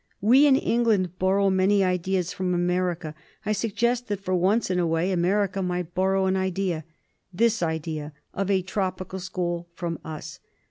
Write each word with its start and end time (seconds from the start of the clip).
We 0.19 0.47
in 0.47 0.55
England 0.55 1.19
borrow 1.19 1.51
many 1.51 1.83
ideas 1.83 2.33
from 2.33 2.55
America; 2.55 3.13
I 3.45 3.51
suggest 3.51 4.07
that, 4.07 4.19
for 4.19 4.33
once 4.35 4.71
in 4.71 4.79
a 4.79 4.87
way, 4.87 5.11
America 5.11 5.61
might 5.61 5.93
borrow 5.93 6.25
an 6.25 6.35
idea— 6.35 6.85
this 7.41 7.61
idea 7.61 8.11
of 8.33 8.49
a 8.49 8.63
tropical 8.63 9.19
school— 9.19 9.67
from 9.75 9.99
us. 10.03 10.39